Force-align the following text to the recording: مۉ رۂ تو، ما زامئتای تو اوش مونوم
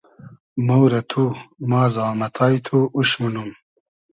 مۉ 0.65 0.83
رۂ 0.91 1.01
تو، 1.09 1.23
ما 1.69 1.81
زامئتای 1.93 2.55
تو 2.65 2.77
اوش 2.95 3.09
مونوم 3.19 3.49